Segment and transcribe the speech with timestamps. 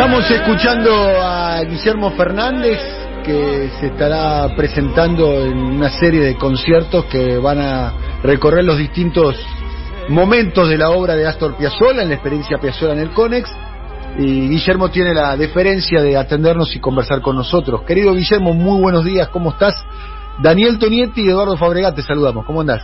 [0.00, 2.78] Estamos escuchando a Guillermo Fernández
[3.22, 7.92] que se estará presentando en una serie de conciertos que van a
[8.22, 9.36] recorrer los distintos
[10.08, 13.54] momentos de la obra de Astor Piazzolla, en la experiencia Piazzolla en el Conex.
[14.16, 17.82] Y Guillermo tiene la deferencia de atendernos y conversar con nosotros.
[17.82, 19.74] Querido Guillermo, muy buenos días, ¿cómo estás?
[20.42, 22.82] Daniel Tonietti y Eduardo Fabregat, te saludamos, ¿cómo andás?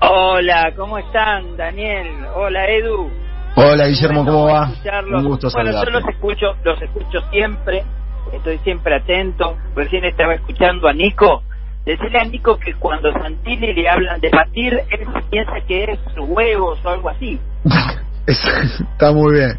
[0.00, 2.24] Hola, ¿cómo están, Daniel?
[2.36, 3.10] Hola, Edu.
[3.54, 4.72] Hola, Guillermo, ¿cómo va?
[5.14, 7.84] Un gusto bueno, yo los escucho, los escucho siempre,
[8.32, 9.56] estoy siempre atento.
[9.76, 11.42] Recién estaba escuchando a Nico.
[11.84, 16.78] Decirle a Nico que cuando Santilli le hablan de batir, él piensa que es huevos
[16.82, 17.38] o algo así.
[18.26, 19.58] Está muy bien,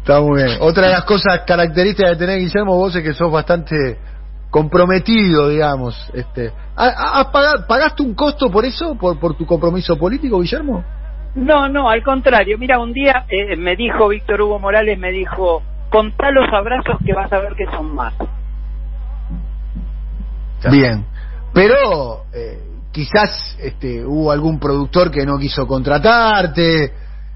[0.00, 0.56] está muy bien.
[0.60, 3.98] Otra de las cosas características de tener Guillermo, vos es que sos bastante
[4.48, 5.94] comprometido, digamos.
[6.14, 10.82] Este, ¿Pagaste un costo por eso, por, por tu compromiso político, Guillermo?
[11.34, 12.58] No, no, al contrario.
[12.58, 17.12] Mira, un día eh, me dijo Víctor Hugo Morales, me dijo, contá los abrazos que
[17.12, 18.14] vas a ver que son más.
[20.70, 21.04] Bien,
[21.52, 22.58] pero eh,
[22.90, 26.92] quizás este, hubo algún productor que no quiso contratarte,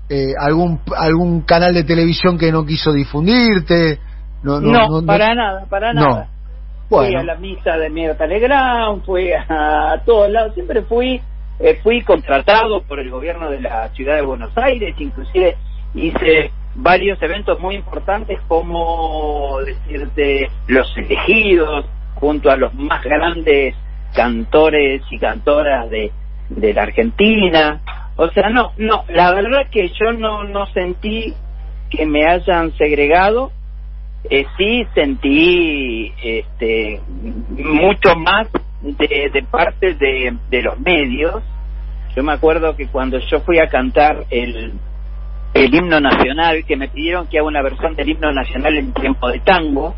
[0.09, 4.01] eh, algún algún canal de televisión que no quiso difundirte.
[4.43, 6.29] No, no, para nada, para nada.
[6.89, 11.23] Fui a la misa de Mirta Legrand, fui a, a todos lados, siempre fui
[11.59, 15.57] eh, fui contratado por el gobierno de la ciudad de Buenos Aires, inclusive
[15.95, 23.75] hice varios eventos muy importantes como decirte los elegidos junto a los más grandes
[24.15, 26.11] cantores y cantoras de,
[26.49, 27.81] de la Argentina.
[28.17, 31.35] O sea no no la verdad que yo no no sentí
[31.91, 33.53] que me hayan segregado.
[34.31, 37.01] Eh, sí sentí este
[37.51, 38.49] mucho más
[38.83, 41.43] de, de parte de, de los medios
[42.15, 44.73] yo me acuerdo que cuando yo fui a cantar el,
[45.55, 49.31] el himno nacional, que me pidieron que haga una versión del himno nacional en tiempo
[49.31, 49.95] de tango,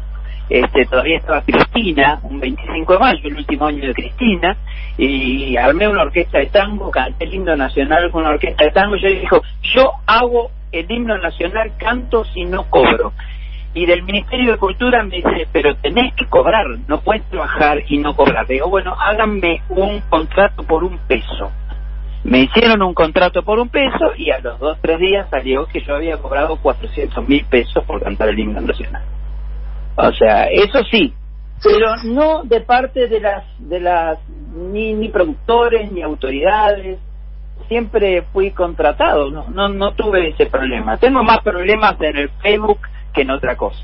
[0.48, 4.56] este, todavía estaba Cristina, un 25 de mayo, el último año de Cristina,
[4.96, 8.94] y armé una orquesta de tango, canté el himno nacional con una orquesta de tango,
[8.94, 9.42] y yo dijo,
[9.74, 13.12] yo hago el himno nacional, canto si no cobro.
[13.74, 17.98] Y del Ministerio de Cultura me dice, pero tenés que cobrar, no puedes trabajar y
[17.98, 18.46] no cobrar.
[18.46, 21.50] Digo, bueno, háganme un contrato por un peso.
[22.22, 25.80] Me hicieron un contrato por un peso y a los dos tres días salió que
[25.80, 29.02] yo había cobrado 400 mil pesos por cantar el himno nacional.
[29.96, 31.12] O sea, eso sí,
[31.62, 34.18] pero no de parte de las de las
[34.54, 36.98] ni, ni productores ni autoridades.
[37.68, 40.96] Siempre fui contratado, no, no no tuve ese problema.
[40.98, 42.80] Tengo más problemas en el Facebook
[43.14, 43.78] que en otra cosa.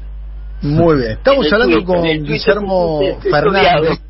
[0.63, 4.01] Muy bien, estamos hablando con Guillermo Fernández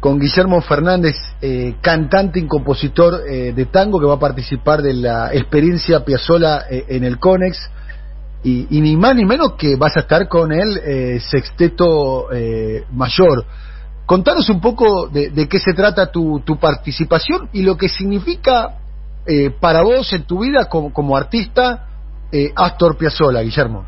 [0.00, 4.94] con Guillermo Fernández, eh, cantante y compositor eh, de tango que va a participar de
[4.94, 7.70] la experiencia Piazzola eh, en el Conex.
[8.44, 12.28] Y, ni más ni menos que vas a estar con el sexteto
[12.92, 13.44] mayor.
[14.06, 18.76] Contanos un poco de, qué se trata tu, tu, participación y lo que significa
[19.58, 21.87] para vos en tu vida como, como artista
[22.56, 23.86] Astor Piazzolla, Guillermo.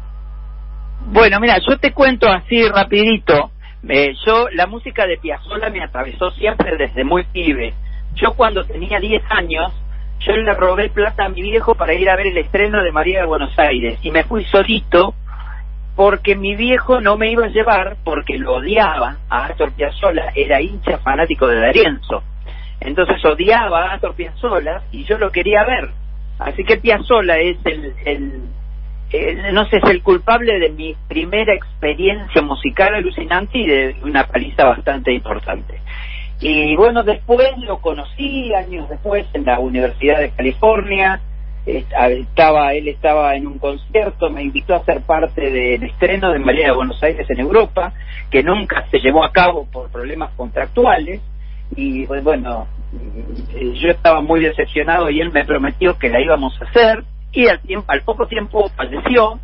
[1.07, 3.51] Bueno, mira, yo te cuento así rapidito
[3.89, 7.75] eh, yo, la música de Piazzolla me atravesó siempre desde muy pibe.
[8.15, 9.73] Yo cuando tenía 10 años,
[10.21, 13.21] yo le robé plata a mi viejo para ir a ver el estreno de María
[13.21, 15.15] de Buenos Aires y me fui solito
[15.97, 20.61] porque mi viejo no me iba a llevar porque lo odiaba a Astor Piazzolla, era
[20.61, 22.23] hincha fanático de D'Arienzo.
[22.81, 25.91] Entonces odiaba a Astor Piazzolla y yo lo quería ver.
[26.41, 28.43] Así que Piazzolla es el, el
[29.13, 34.27] eh, no sé, es el culpable de mi primera experiencia musical alucinante y de una
[34.27, 35.81] paliza bastante importante.
[36.41, 41.21] Y bueno, después lo conocí años después en la Universidad de California.
[41.67, 46.69] Estaba, él estaba en un concierto, me invitó a ser parte del estreno de María
[46.69, 47.93] de Buenos Aires en Europa,
[48.31, 51.21] que nunca se llevó a cabo por problemas contractuales.
[51.77, 56.65] Y pues, bueno, yo estaba muy decepcionado y él me prometió que la íbamos a
[56.65, 59.39] hacer y al, tiempo, al poco tiempo falleció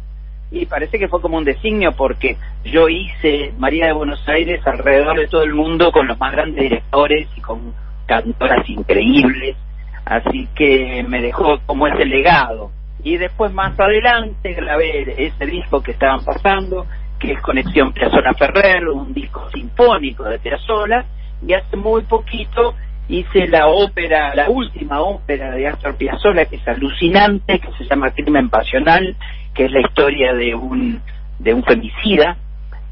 [0.50, 5.18] y parece que fue como un designio porque yo hice María de Buenos Aires alrededor
[5.18, 7.74] de todo el mundo con los más grandes directores y con
[8.06, 9.56] cantoras increíbles,
[10.04, 12.70] así que me dejó como ese legado.
[13.02, 16.86] Y después más adelante grabé ese disco que estaban pasando,
[17.18, 21.04] que es Conexión Piazzola Ferrer, un disco sinfónico de Piazzola,
[21.46, 22.74] y hace muy poquito
[23.08, 28.10] hice la ópera, la última ópera de Astor Piazzolla, que es alucinante, que se llama
[28.10, 29.16] Crimen Pasional,
[29.54, 31.00] que es la historia de un,
[31.38, 32.36] de un femicida,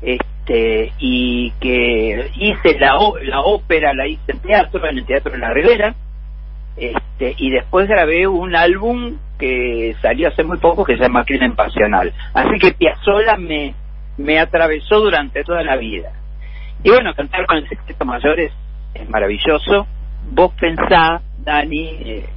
[0.02, 5.38] este, y que hice la, la ópera, la hice en teatro, en el Teatro de
[5.38, 5.94] la Rivera,
[6.76, 11.54] este, y después grabé un álbum que salió hace muy poco que se llama Crimen
[11.54, 12.12] Pasional.
[12.32, 13.74] Así que Piazzolla me,
[14.16, 16.12] me atravesó durante toda la vida.
[16.82, 18.52] Y bueno, cantar con el sexteto mayor es,
[19.08, 19.86] maravilloso.
[20.30, 22.28] Vos pensá, Dani, eh,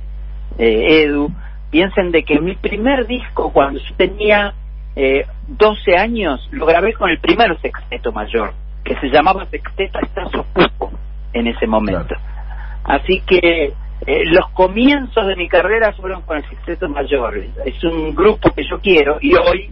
[0.57, 1.31] eh, Edu,
[1.69, 4.54] piensen de que mi primer disco, cuando yo tenía
[4.95, 8.54] eh, 12 años, lo grabé con el primer sexteto mayor,
[8.84, 10.92] que se llamaba Sexteta Estazo Pupo
[11.34, 12.16] en ese momento.
[12.84, 13.74] Así que
[14.06, 17.38] eh, los comienzos de mi carrera fueron con el Sexteto Mayor.
[17.66, 19.72] Es un grupo que yo quiero y hoy,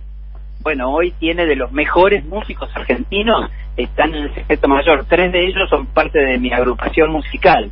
[0.62, 5.06] bueno, hoy tiene de los mejores músicos argentinos, están en el Sexteto Mayor.
[5.06, 7.72] Tres de ellos son parte de mi agrupación musical.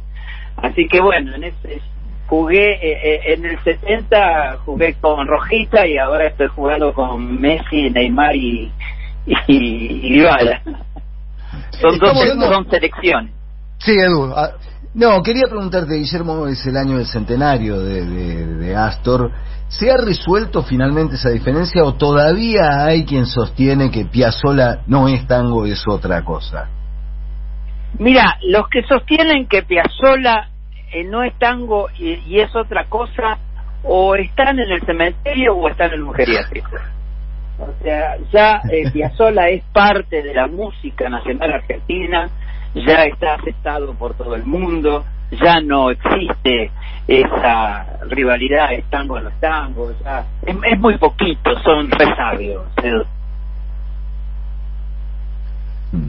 [0.64, 1.82] Así que bueno, en ese,
[2.28, 7.92] jugué eh, eh, en el 70 jugué con Rojita y ahora estoy jugando con Messi,
[7.92, 8.72] Neymar y
[9.26, 10.22] y, y,
[11.80, 13.32] Son dos son selecciones.
[13.78, 14.34] Sí, Edu.
[14.36, 14.52] Ah,
[14.94, 19.32] no, quería preguntarte, Guillermo, es el año del centenario de, de, Astor.
[19.68, 25.26] ¿Se ha resuelto finalmente esa diferencia o todavía hay quien sostiene que Piazzola no es
[25.26, 26.70] tango, es otra cosa?
[27.98, 30.50] Mira, los que sostienen que Piazzola
[30.94, 33.38] eh, no es tango y, es otra cosa,
[33.84, 36.70] o están en el cementerio o están en un geriátrico.
[37.60, 42.30] O sea, ya eh, Piazzolla es parte de la música nacional argentina,
[42.76, 46.72] ya está aceptado por todo el mundo, ya no existe
[47.08, 52.64] esa rivalidad, es tango en los tangos, ya, es, muy poquito, son resabios.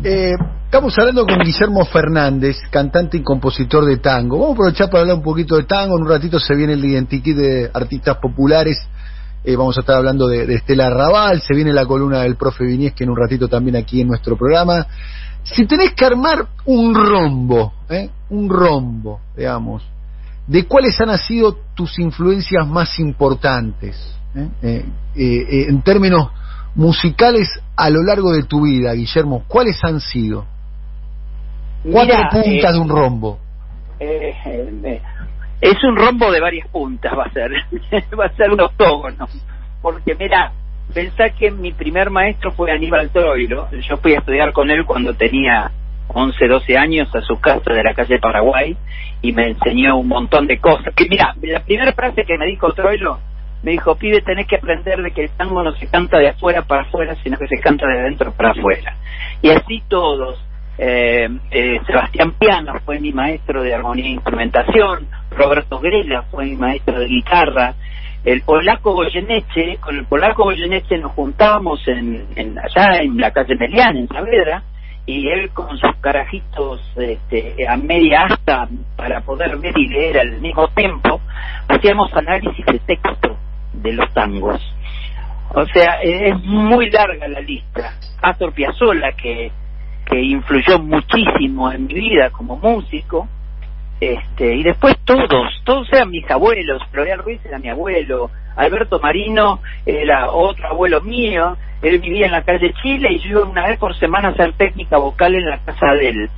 [0.05, 0.35] Eh,
[0.75, 4.41] estamos hablando con Guillermo Fernández, cantante y compositor de tango.
[4.41, 5.97] Vamos a aprovechar para hablar un poquito de tango.
[5.97, 8.85] En un ratito se viene el identikit de artistas populares.
[9.45, 11.41] Eh, vamos a estar hablando de, de, Estela Raval.
[11.43, 14.37] Se viene la columna del profe Vinies, que en un ratito también aquí en nuestro
[14.37, 14.85] programa.
[15.45, 18.11] Si tenés que armar un rombo, ¿eh?
[18.31, 19.85] un rombo, digamos,
[20.49, 23.97] de cuáles han sido tus influencias más importantes
[24.35, 24.85] ¿eh?
[25.15, 26.33] en términos
[26.75, 30.53] musicales a lo largo de tu vida, Guillermo, ¿cuáles han sido?
[31.91, 33.39] Cuatro puntas de un rombo.
[34.01, 35.01] Eh, eh,
[35.61, 37.51] es un rombo de varias puntas, va a ser.
[38.19, 39.27] va a ser un octógono.
[39.83, 40.53] Porque, mira,
[40.93, 43.69] pensá que mi primer maestro fue Aníbal Troilo.
[43.71, 45.71] Yo fui a estudiar con él cuando tenía
[46.09, 48.77] 11, 12 años a su casa de la calle Paraguay
[49.23, 50.95] y me enseñó un montón de cosas.
[50.95, 53.19] Que mira, la primera frase que me dijo Troilo
[53.63, 56.63] me dijo, pibe, tenés que aprender de que el tango no se canta de afuera
[56.63, 58.95] para afuera, sino que se canta de adentro para afuera.
[59.41, 60.39] Y así todos.
[60.77, 66.57] Eh, eh, Sebastián Piano fue mi maestro de armonía e instrumentación, Roberto Grela fue mi
[66.57, 67.75] maestro de guitarra,
[68.25, 73.55] el polaco Goyeneche, con el polaco Goyeneche nos juntábamos en, en allá en la calle
[73.55, 74.63] Melián, en Saavedra,
[75.07, 78.67] y él con sus carajitos este, a media asta
[78.97, 81.21] para poder ver y leer al mismo tiempo,
[81.69, 83.37] hacíamos análisis de texto
[83.75, 84.61] de los tangos.
[85.55, 87.93] O sea, es muy larga la lista.
[88.23, 89.53] Astor Piazzolla, que,
[90.21, 93.29] influyó muchísimo en mi vida como músico,
[94.01, 99.61] este, y después todos, todos eran mis abuelos, Florian Ruiz era mi abuelo, Alberto Marino
[99.87, 103.79] era otro abuelo mío, él vivía en la calle Chile y yo iba una vez
[103.79, 106.31] por semana a hacer técnica vocal en la casa de él.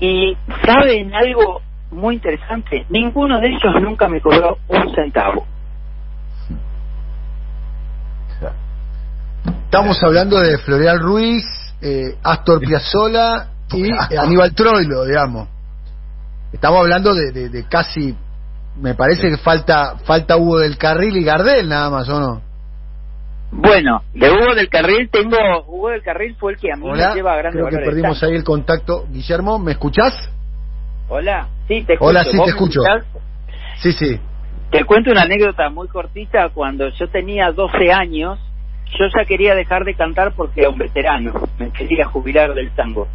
[0.00, 5.46] Y saben algo muy interesante, ninguno de ellos nunca me cobró un centavo.
[9.64, 11.44] Estamos hablando de Floreal Ruiz,
[11.80, 15.48] eh, Astor Piazzolla y Aníbal Troilo, digamos.
[16.52, 18.14] Estamos hablando de, casi,
[18.76, 22.42] me parece que falta falta Hugo del Carril y Gardel nada más, ¿o no?
[23.52, 27.14] Bueno, de Hugo del Carril tengo, Hugo del Carril fue el que a mí me
[27.14, 29.06] lleva a grande Creo que perdimos ahí el contacto.
[29.10, 30.30] Guillermo, ¿me escuchás?
[31.08, 32.08] Hola, sí, te escucho.
[32.08, 32.80] Hola, sí, te escucho.
[33.78, 34.20] Sí, sí.
[34.70, 36.50] Te cuento una anécdota muy cortita.
[36.50, 38.38] Cuando yo tenía 12 años,
[38.98, 43.08] yo ya quería dejar de cantar porque era un veterano, me quería jubilar del tango.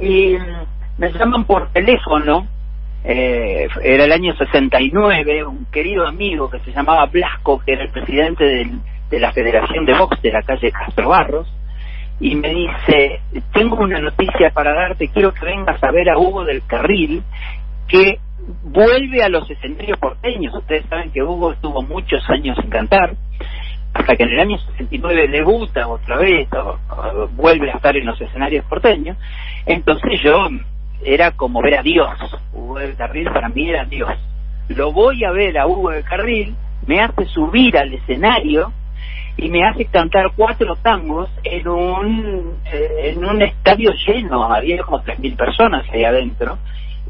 [0.00, 0.36] Y
[0.98, 2.46] me llaman por teléfono,
[3.04, 7.90] eh, era el año 69, un querido amigo que se llamaba Blasco, que era el
[7.90, 8.44] presidente
[9.10, 11.52] de la Federación de Box de la calle Castro Barros,
[12.18, 13.20] y me dice,
[13.52, 17.22] tengo una noticia para darte, quiero que vengas a ver a Hugo del Carril,
[17.88, 18.18] que
[18.62, 20.54] vuelve a los escenarios porteños.
[20.54, 23.14] Ustedes saben que Hugo estuvo muchos años sin cantar,
[23.98, 26.48] hasta que en el año 69 debuta otra vez,
[27.32, 29.16] vuelve a estar en los escenarios porteños.
[29.64, 30.48] Entonces yo
[31.02, 32.10] era como ver a Dios.
[32.52, 34.12] Hugo del Carril para mí era Dios.
[34.68, 36.54] Lo voy a ver a Hugo del Carril,
[36.86, 38.72] me hace subir al escenario
[39.38, 45.02] y me hace cantar cuatro tangos en un eh, en un estadio lleno había como
[45.02, 46.58] tres mil personas ahí adentro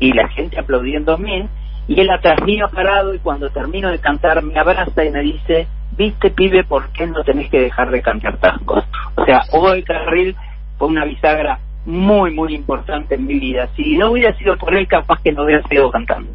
[0.00, 1.48] y la gente aplaudiéndome
[1.88, 5.68] y él atrás mío parado y cuando termino de cantar me abraza y me dice,
[5.96, 8.82] viste pibe, ¿por qué no tenés que dejar de cantar tango?
[9.14, 10.36] O sea, Hugo Carril
[10.78, 13.68] fue una bisagra muy, muy importante en mi vida.
[13.76, 16.30] Si no hubiera sido por él, capaz que no hubiera sido cantando.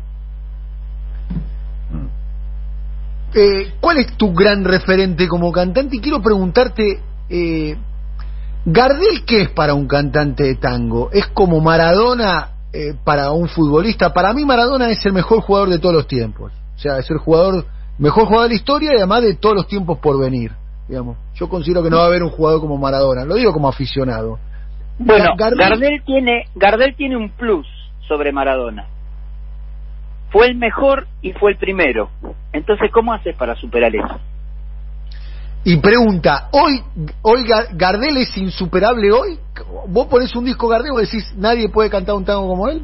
[3.34, 5.98] Eh, ¿Cuál es tu gran referente como cantante?
[5.98, 7.78] Y quiero preguntarte, eh,
[8.66, 11.10] ¿Gardel qué es para un cantante de tango?
[11.12, 14.14] ¿Es como Maradona eh, para un futbolista?
[14.14, 16.52] Para mí Maradona es el mejor jugador de todos los tiempos.
[16.76, 17.66] O sea, es el jugador
[17.98, 20.52] mejor jugador de la historia y además de todos los tiempos por venir.
[20.88, 21.18] Digamos.
[21.36, 23.24] Yo considero que no va a haber un jugador como Maradona.
[23.26, 24.40] Lo digo como aficionado.
[24.98, 27.68] Bueno, Gardel tiene, Gardel tiene un plus
[28.08, 28.88] sobre Maradona
[30.32, 32.10] fue el mejor y fue el primero.
[32.54, 34.20] Entonces, ¿cómo haces para superar eso?
[35.64, 36.82] Y pregunta, ¿hoy,
[37.22, 39.38] hoy Gardel es insuperable hoy?
[39.88, 42.82] ¿Vos pones un disco Gardel y decís, nadie puede cantar un tango como él?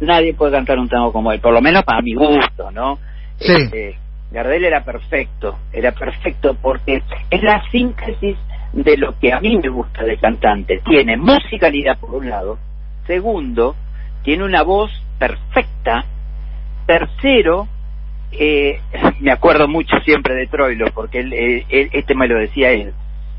[0.00, 2.98] Nadie puede cantar un tango como él, por lo menos para mi gusto, ¿no?
[3.38, 3.52] Sí.
[3.52, 3.98] Este,
[4.30, 8.36] Gardel era perfecto, era perfecto porque es la síntesis
[8.72, 10.82] de lo que a mí me gusta de cantante.
[10.84, 12.58] Tiene musicalidad por un lado,
[13.06, 13.76] segundo,
[14.22, 16.04] tiene una voz perfecta
[16.86, 17.66] Tercero,
[18.38, 18.80] eh,
[19.20, 22.92] me acuerdo mucho siempre de Troilo, porque él, este me lo decía él,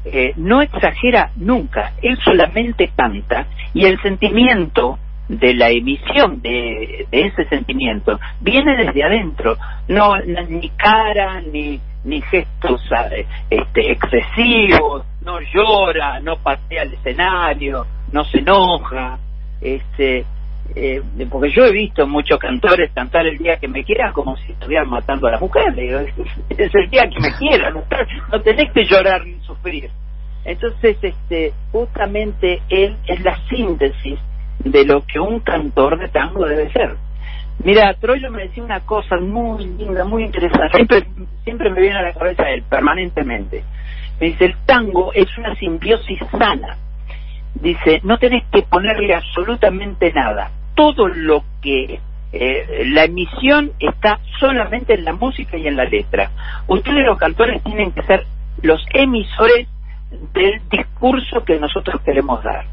[0.06, 7.46] eh, no exagera nunca, él solamente canta y el sentimiento de la emisión de, ese
[7.46, 12.82] sentimiento viene desde adentro, no ni cara ni ni gestos
[13.50, 19.18] este, excesivos, no llora, no patea el escenario, no se enoja,
[19.60, 20.24] este
[20.74, 24.52] eh, porque yo he visto muchos cantores cantar el día que me quieran como si
[24.52, 25.74] estuvieran matando a la mujer.
[26.50, 27.76] es el día que me quieran,
[28.32, 29.90] no, tenés que llorar ni sufrir.
[30.44, 34.20] Entonces, este, justamente él es la síntesis
[34.60, 36.96] de lo que un cantor de tango debe ser.
[37.64, 41.08] Mira, Troilo me decía una cosa muy linda, muy interesante, siempre,
[41.44, 43.64] siempre me viene a la cabeza él, permanentemente.
[44.20, 46.78] Me dice, el tango es una simbiosis sana
[47.56, 50.52] dice, no tenés que ponerle absolutamente nada.
[50.76, 52.00] Todo lo que
[52.32, 56.32] eh, la emisión está solamente en la música y en la letra.
[56.68, 58.26] Ustedes los cantores tienen que ser
[58.62, 59.68] los emisores
[60.34, 62.66] del discurso que nosotros queremos dar.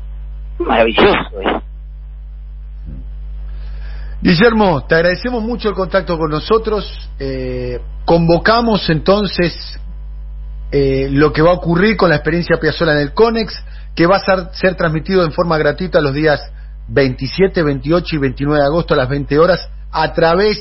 [0.59, 1.61] Maravilloso ¿eh?
[4.21, 7.11] Guillermo, te agradecemos mucho el contacto con nosotros.
[7.19, 9.81] Eh, convocamos entonces
[10.71, 13.53] eh, lo que va a ocurrir con la experiencia Piazzola en el CONEX
[13.95, 16.41] que va a ser, transmitido en forma gratuita los días
[16.89, 20.59] 27, 28 y 29 de agosto a las 20 horas a través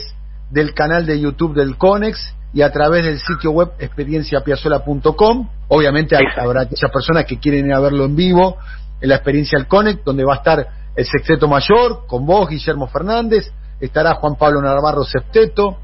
[0.49, 5.49] del canal de YouTube del CONEX y a través del sitio web experienciapiazola.com.
[5.69, 8.57] Obviamente habrá aquellas personas que quieren ir a verlo en vivo
[8.99, 12.87] en la experiencia del CONEX, donde va a estar el sexteto mayor con vos, Guillermo
[12.87, 15.77] Fernández, estará Juan Pablo Navarro Septeto,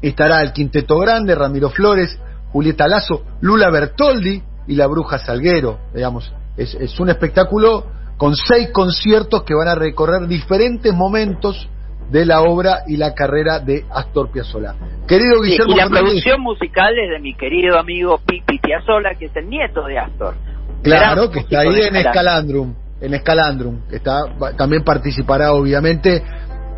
[0.00, 2.18] estará el quinteto grande, Ramiro Flores,
[2.50, 6.32] Julieta Lazo, Lula Bertoldi y la Bruja Salguero, digamos.
[6.56, 11.68] Es, es un espectáculo con seis conciertos que van a recorrer diferentes momentos
[12.12, 14.74] de la obra y la carrera de Astor Piazzolla.
[15.08, 19.36] Querido Guillermo y la producción musical es de mi querido amigo Pipi Piazzolla, que es
[19.36, 20.34] el nieto de Astor.
[20.82, 24.24] Claro, que está ahí en Escalandrum, en Escalandrum, está
[24.56, 26.22] también participará obviamente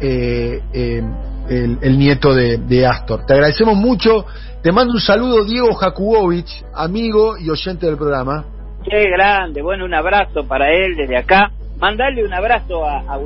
[0.00, 1.02] eh, eh,
[1.48, 3.26] el, nieto de, de, Astor.
[3.26, 4.24] Te agradecemos mucho,
[4.62, 8.44] te mando un saludo Diego Jakubovich, amigo y oyente del programa.
[8.88, 11.50] Qué grande, bueno, un abrazo para él desde acá.
[11.78, 13.18] Mandale un abrazo a, a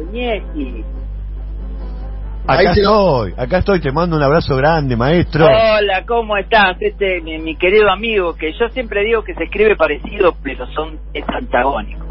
[2.48, 5.44] Acá estoy, acá estoy, te mando un abrazo grande, maestro.
[5.44, 6.78] Hola, ¿cómo estás?
[6.80, 11.24] Este, mi, querido amigo, que yo siempre digo que se escribe parecido, pero son es
[11.28, 12.06] antagónico.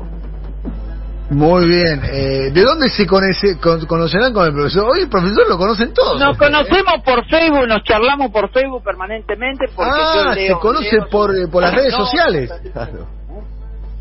[1.32, 2.02] Muy bien.
[2.04, 4.86] Eh, ¿De dónde se conoce, conocerán con el profesor?
[4.92, 6.20] Hoy el profesor lo conocen todos.
[6.20, 9.66] Nos conocemos por Facebook, nos charlamos por Facebook permanentemente.
[9.76, 12.52] Porque ah, se conoce por, eh, por las redes sociales.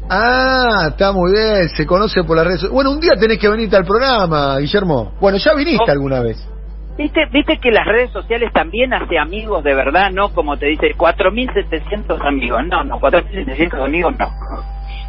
[0.08, 3.76] Ah, está muy bien, se conoce por las redes Bueno, un día tenés que venirte
[3.76, 5.12] al programa, Guillermo.
[5.20, 6.36] Bueno, ya viniste alguna vez.
[6.96, 10.94] ¿Viste, viste que las redes sociales también hace amigos de verdad, no como te dice,
[10.96, 12.62] 4.700 amigos.
[12.66, 14.28] No, no, 4.700 amigos no.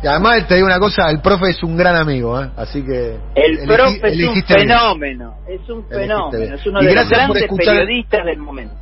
[0.03, 2.49] Y además te digo una cosa, el profe es un gran amigo, ¿eh?
[2.55, 3.17] así que...
[3.35, 8.37] El profe es un fenómeno, es un fenómeno, es uno de los grandes periodistas del
[8.37, 8.75] momento.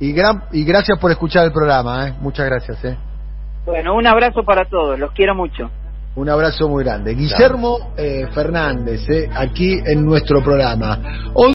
[0.00, 2.14] Y, gran, y gracias por escuchar el programa, ¿eh?
[2.20, 2.96] Muchas gracias, ¿eh?
[3.66, 5.70] Bueno, un abrazo para todos, los quiero mucho.
[6.16, 7.12] Un abrazo muy grande.
[7.14, 11.32] Guillermo eh, Fernández, eh, aquí en nuestro programa.